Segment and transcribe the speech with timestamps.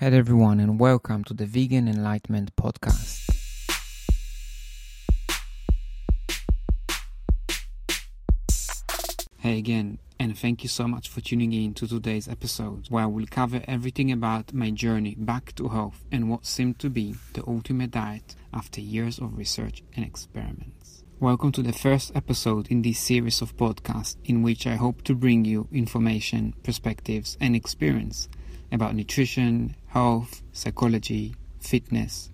[0.00, 3.18] Hello, everyone, and welcome to the Vegan Enlightenment Podcast.
[9.38, 13.06] Hey again, and thank you so much for tuning in to today's episode, where I
[13.06, 17.42] will cover everything about my journey back to health and what seemed to be the
[17.48, 21.02] ultimate diet after years of research and experiments.
[21.18, 25.16] Welcome to the first episode in this series of podcasts, in which I hope to
[25.16, 28.28] bring you information, perspectives, and experience
[28.70, 32.30] about nutrition, health, psychology, fitness,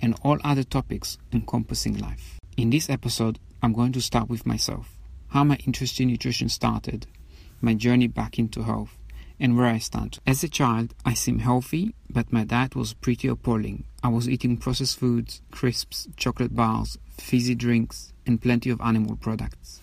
[0.00, 2.38] and all other topics encompassing life.
[2.56, 4.96] In this episode, I'm going to start with myself,
[5.28, 7.06] how my interest in nutrition started,
[7.60, 8.96] my journey back into health,
[9.38, 10.18] and where I stand.
[10.26, 13.84] As a child, I seemed healthy, but my diet was pretty appalling.
[14.02, 19.80] I was eating processed foods, crisps, chocolate bars, fizzy drinks, and plenty of animal products.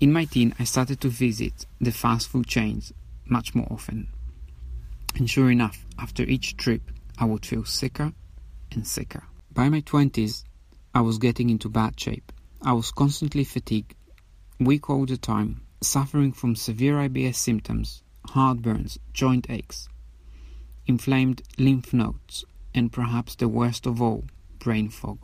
[0.00, 2.92] In my teen, I started to visit the fast food chains
[3.26, 4.06] much more often.
[5.18, 8.12] And sure enough, after each trip, I would feel sicker
[8.70, 9.24] and sicker.
[9.52, 10.44] By my 20s,
[10.94, 12.30] I was getting into bad shape.
[12.62, 13.96] I was constantly fatigued,
[14.60, 19.88] weak all the time, suffering from severe IBS symptoms, heartburns, joint aches,
[20.86, 24.22] inflamed lymph nodes, and perhaps the worst of all,
[24.60, 25.18] brain fog.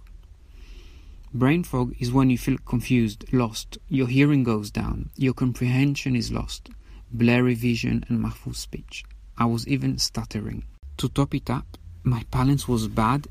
[1.32, 6.32] Brain fog is when you feel confused, lost, your hearing goes down, your comprehension is
[6.32, 6.70] lost,
[7.12, 9.04] blurry vision, and muffled speech.
[9.36, 10.64] I was even stuttering.
[10.98, 11.66] To top it up,
[12.04, 13.26] my balance was bad,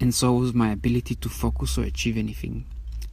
[0.00, 2.64] and so was my ability to focus or achieve anything.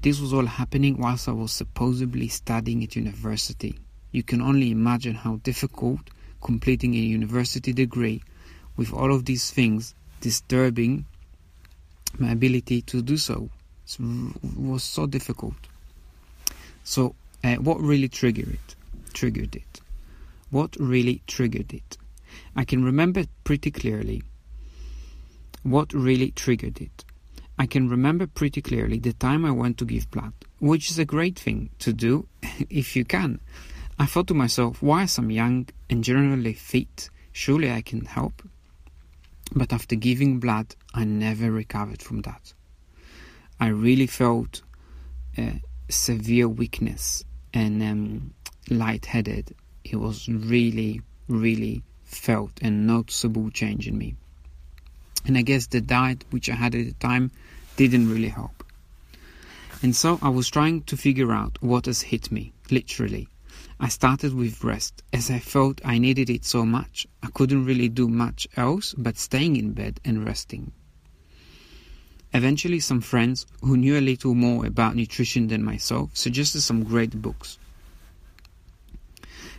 [0.01, 3.77] This was all happening whilst I was supposedly studying at university.
[4.11, 5.99] You can only imagine how difficult
[6.41, 8.23] completing a university degree
[8.75, 11.05] with all of these things disturbing
[12.17, 13.49] my ability to do so.
[13.99, 15.53] It was so difficult.
[16.83, 18.75] So, uh, what really triggered it?
[19.13, 19.81] Triggered it.
[20.49, 21.97] What really triggered it?
[22.55, 24.23] I can remember pretty clearly
[25.63, 27.05] what really triggered it.
[27.57, 31.05] I can remember pretty clearly the time I went to give blood, which is a
[31.05, 32.27] great thing to do
[32.69, 33.39] if you can.
[33.99, 38.41] I thought to myself, why I'm young and generally fit, surely I can help.
[39.53, 42.53] But after giving blood, I never recovered from that.
[43.59, 44.63] I really felt
[45.37, 45.51] uh,
[45.89, 48.33] severe weakness and um,
[48.69, 49.53] lightheaded.
[49.83, 54.15] It was really, really felt a noticeable change in me.
[55.25, 57.31] And I guess the diet which I had at the time
[57.77, 58.63] didn't really help.
[59.81, 63.27] And so I was trying to figure out what has hit me, literally.
[63.79, 67.07] I started with rest, as I felt I needed it so much.
[67.23, 70.71] I couldn't really do much else but staying in bed and resting.
[72.33, 77.21] Eventually, some friends who knew a little more about nutrition than myself suggested some great
[77.21, 77.57] books.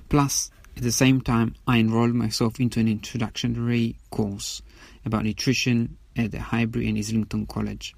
[0.08, 4.62] Plus, at the same time, I enrolled myself into an introductory course
[5.04, 7.94] about nutrition at the Highbury and Islington College.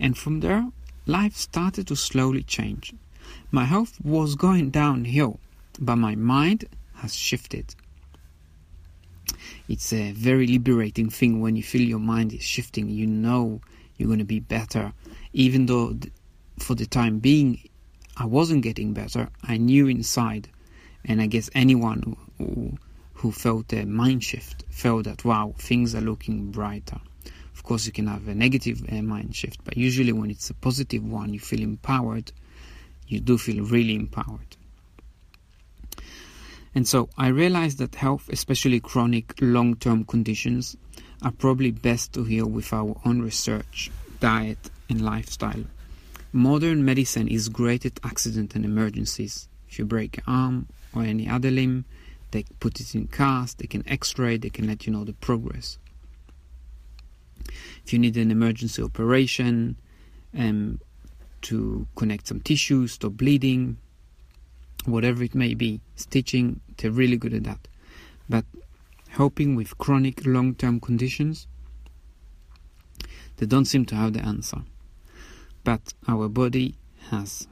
[0.00, 0.68] And from there,
[1.06, 2.92] life started to slowly change.
[3.50, 5.38] My health was going downhill,
[5.78, 7.74] but my mind has shifted.
[9.68, 12.88] It's a very liberating thing when you feel your mind is shifting.
[12.88, 13.60] You know
[13.96, 14.92] you're going to be better.
[15.32, 15.96] Even though
[16.58, 17.60] for the time being
[18.16, 20.48] I wasn't getting better, I knew inside
[21.04, 22.76] and I guess anyone who,
[23.14, 27.00] who felt a mind shift felt that, wow, things are looking brighter.
[27.54, 30.54] Of course, you can have a negative uh, mind shift, but usually when it's a
[30.54, 32.32] positive one, you feel empowered.
[33.06, 34.56] You do feel really empowered.
[36.74, 40.76] And so I realized that health, especially chronic long term conditions,
[41.22, 45.64] are probably best to heal with our own research, diet, and lifestyle.
[46.32, 49.48] Modern medicine is great at accident and emergencies.
[49.68, 51.84] If you break arm or any other limb.
[52.30, 55.14] They put it in cast, they can x ray, they can let you know the
[55.14, 55.78] progress.
[57.84, 59.76] If you need an emergency operation
[60.36, 60.80] um,
[61.42, 63.78] to connect some tissue, stop bleeding,
[64.84, 67.66] whatever it may be, stitching, they're really good at that.
[68.28, 68.44] But
[69.08, 71.46] helping with chronic long term conditions,
[73.38, 74.58] they don't seem to have the answer.
[75.64, 76.74] But our body
[77.10, 77.46] has.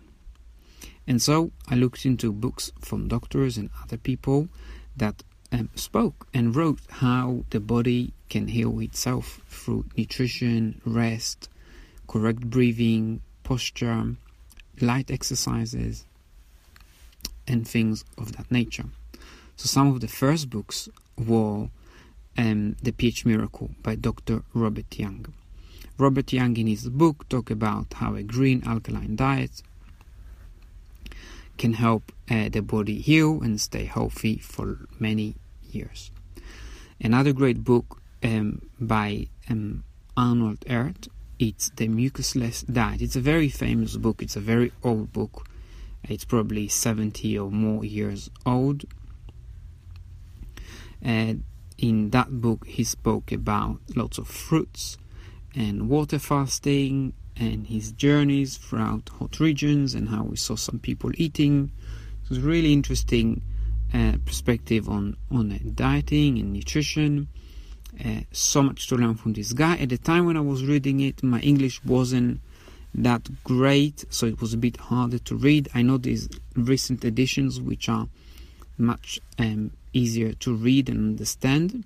[1.07, 4.49] And so I looked into books from doctors and other people
[4.97, 5.23] that
[5.53, 11.49] um, spoke and wrote how the body can heal itself through nutrition, rest,
[12.09, 14.17] correct breathing, posture,
[14.81, 16.05] light exercises,
[17.47, 18.87] and things of that nature.
[19.57, 21.69] So some of the first books were
[22.37, 24.43] um, The pH Miracle by Dr.
[24.53, 25.27] Robert Young.
[25.99, 29.63] Robert Young in his book talk about how a green alkaline diet
[31.59, 36.11] can help uh, the body heal and stay healthy for many years.
[37.01, 39.85] Another great book um, by um,
[40.17, 41.09] Arnold Ehret.
[41.39, 43.03] It's the mucusless diet.
[43.03, 44.23] It's a very famous book.
[44.23, 45.47] It's a very old book.
[46.09, 48.85] It's probably 70 or more years old.
[51.03, 51.45] And
[51.77, 54.97] in that book, he spoke about lots of fruits
[55.55, 61.11] and water fasting and his journeys throughout hot regions and how we saw some people
[61.15, 61.71] eating.
[62.25, 63.43] It was really interesting
[63.93, 67.29] uh, perspective on on uh, dieting and nutrition.
[68.05, 69.77] Uh, so much to learn from this guy.
[69.77, 72.41] At the time when I was reading it, my English wasn't
[72.95, 75.69] that great, so it was a bit harder to read.
[75.75, 78.09] I know these recent editions, which are
[78.77, 81.85] much um, easier to read and understand.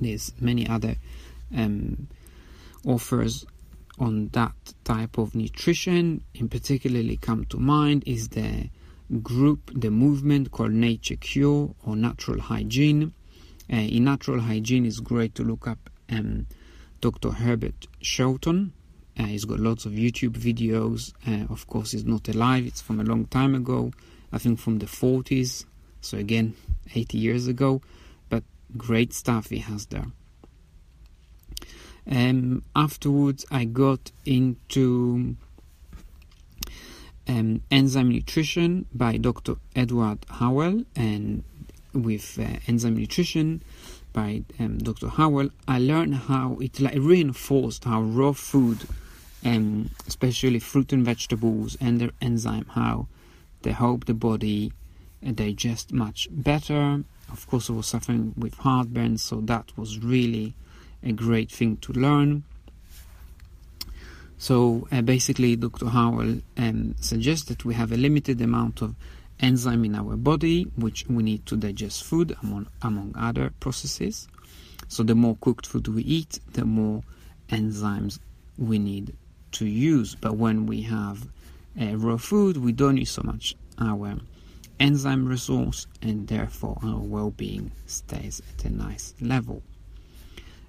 [0.00, 0.96] There's many other
[1.54, 2.08] um,
[2.86, 3.44] authors
[4.00, 6.24] on that type of nutrition.
[6.34, 8.70] In particularly, come to mind is the
[9.22, 13.12] group, the movement called Nature Cure or Natural Hygiene.
[13.72, 16.46] Uh, in Natural Hygiene, it's great to look up um,
[17.00, 17.30] Dr.
[17.30, 18.72] Herbert Shelton.
[19.18, 21.12] Uh, he's got lots of YouTube videos.
[21.26, 23.92] Uh, of course, he's not alive, it's from a long time ago,
[24.32, 25.66] I think from the 40s,
[26.00, 26.54] so again,
[26.94, 27.82] 80 years ago,
[28.28, 28.44] but
[28.76, 30.06] great stuff he has there.
[32.10, 35.36] Um, afterwards, I got into
[37.28, 39.54] um, Enzyme Nutrition by Dr.
[39.76, 41.44] Edward Howell, and
[41.92, 43.62] with uh, Enzyme Nutrition
[44.12, 45.08] by um, Dr.
[45.08, 48.88] Howell, I learned how it like reinforced how raw food,
[49.44, 53.06] um, especially fruit and vegetables and their enzyme, how
[53.62, 54.72] they help the body
[55.24, 57.04] uh, digest much better.
[57.30, 60.54] Of course, I was suffering with heartburn, so that was really
[61.02, 62.44] a great thing to learn.
[64.38, 65.88] So uh, basically, Dr.
[65.88, 68.94] Howell um, suggests that we have a limited amount of
[69.38, 74.28] enzyme in our body, which we need to digest food, among, among other processes.
[74.88, 77.02] So the more cooked food we eat, the more
[77.50, 78.18] enzymes
[78.58, 79.14] we need
[79.52, 80.14] to use.
[80.14, 81.26] But when we have
[81.80, 84.16] uh, raw food, we don't use so much our
[84.78, 89.62] enzyme resource, and therefore our well-being stays at a nice level.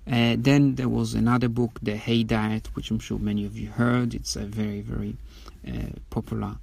[0.09, 3.69] Uh, then there was another book, The Hay Diet, which I'm sure many of you
[3.69, 4.13] heard.
[4.15, 5.15] It's a very, very
[5.68, 6.57] uh, popular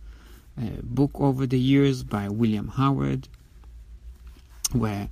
[0.61, 3.29] uh, book over the years by William Howard,
[4.73, 5.09] where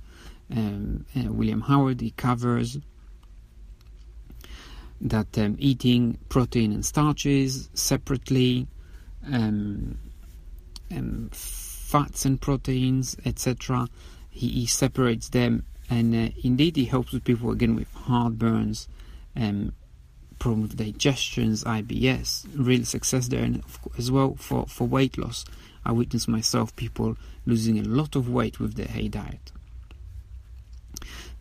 [0.55, 2.77] um, uh, William Howard he covers
[4.99, 8.67] that um, eating protein and starches separately,
[9.31, 9.97] um,
[10.91, 13.87] um fats and proteins, etc.
[14.29, 18.87] He, he separates them and uh, indeed it helps with people again with heartburns
[19.35, 19.73] um,
[20.39, 23.43] problem with digestions IBS real success there.
[23.43, 23.63] And
[23.97, 25.45] as well for, for weight loss
[25.85, 29.51] I witnessed myself people losing a lot of weight with the hay diet.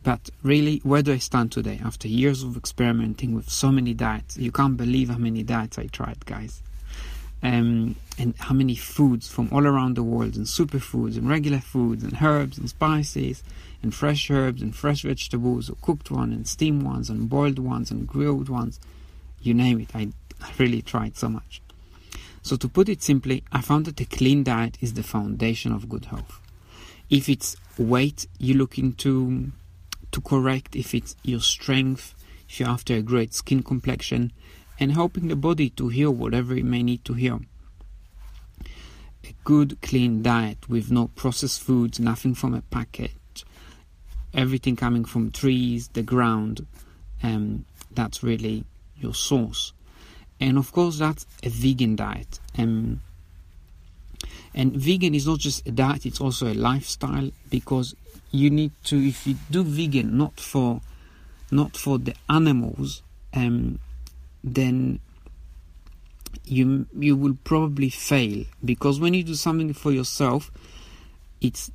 [0.03, 1.81] But really where do I stand today?
[1.85, 5.87] After years of experimenting with so many diets you can't believe how many diets I
[5.87, 6.63] tried guys
[7.43, 12.03] um, and how many foods from all around the world and superfoods and regular foods
[12.03, 13.43] and herbs and spices
[13.83, 17.91] and fresh herbs and fresh vegetables, or cooked ones and steamed ones and boiled ones
[17.91, 18.81] and grilled ones.
[19.41, 19.91] You name it.
[19.95, 20.09] I,
[20.41, 21.61] I really tried so much.
[22.43, 25.89] So, to put it simply, I found that a clean diet is the foundation of
[25.89, 26.41] good health.
[27.11, 29.53] If it's weight you're looking to,
[30.13, 32.15] to correct, if it's your strength,
[32.49, 34.33] if you're after a great skin complexion,
[34.79, 37.41] and helping the body to heal whatever it may need to heal.
[39.25, 43.45] A good, clean diet with no processed foods, nothing from a packet,
[44.35, 46.67] everything coming from trees, the ground,
[47.23, 48.65] um, that's really
[48.99, 49.73] your source.
[50.39, 52.41] And of course, that's a vegan diet.
[52.59, 53.01] Um,
[54.55, 57.95] and vegan is not just a diet; it's also a lifestyle because
[58.31, 58.97] you need to.
[58.97, 60.81] If you do vegan, not for,
[61.51, 63.03] not for the animals,
[63.35, 63.79] um,
[64.47, 65.01] then
[66.45, 70.51] you you will probably fail because when you do something for yourself,
[71.41, 71.71] it's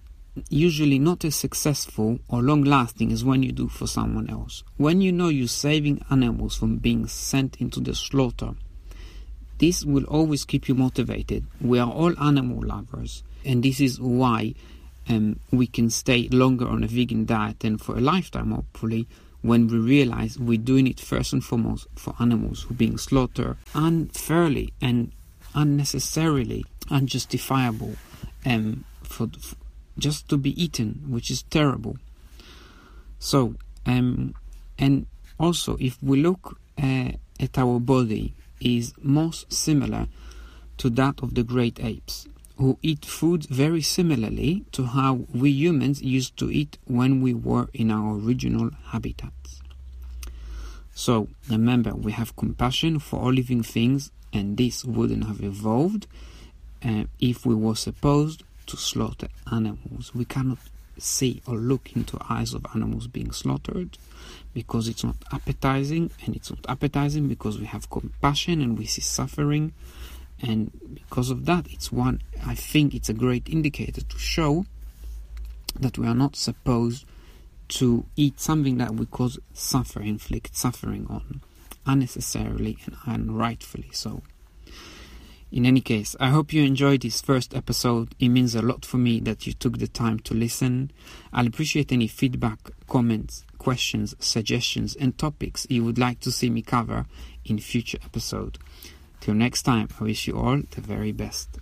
[0.50, 4.64] usually not as successful or long lasting as when you do for someone else.
[4.78, 8.54] When you know you're saving animals from being sent into the slaughter,
[9.58, 11.46] this will always keep you motivated.
[11.60, 14.56] We are all animal lovers, and this is why
[15.10, 19.08] um, we can stay longer on a vegan diet than for a lifetime, hopefully,
[19.42, 23.58] when we realize we're doing it first and foremost for animals who are being slaughtered
[23.74, 25.12] unfairly and
[25.56, 27.96] unnecessarily, unjustifiable
[28.46, 29.56] um, for, for
[29.98, 31.98] just to be eaten, which is terrible.
[33.20, 33.56] So,
[33.86, 34.34] um,
[34.78, 35.06] and
[35.40, 40.08] also, if we look uh, at our body, is most similar
[40.78, 42.28] to that of the great apes,
[42.58, 47.68] who eat food very similarly to how we humans used to eat when we were
[47.74, 49.62] in our original habitats.
[50.94, 56.08] So remember, we have compassion for all living things, and this wouldn't have evolved
[56.86, 60.14] uh, if we were supposed to slaughter animals.
[60.14, 60.60] We cannot
[60.98, 63.98] see or look into eyes of animals being slaughtered
[64.54, 69.02] because it's not appetizing, and it's not appetizing because we have compassion and we see
[69.02, 69.74] suffering
[70.42, 74.66] and because of that it's one i think it's a great indicator to show
[75.80, 77.06] that we are not supposed
[77.68, 81.42] to eat something that we cause suffer inflict suffering on
[81.86, 84.22] unnecessarily and unrightfully so
[85.52, 88.16] in any case, I hope you enjoyed this first episode.
[88.22, 90.92] It means a lot for me that you took the time to listen.
[91.34, 96.62] I'll appreciate any feedback, comments, questions, suggestions, and topics you would like to see me
[96.62, 97.06] cover
[97.44, 98.60] in future episodes.
[99.22, 101.60] Till next time, I wish you all the very best.